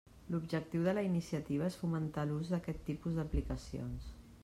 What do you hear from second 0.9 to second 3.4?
la iniciativa és fomentar l'ús d'aquest tipus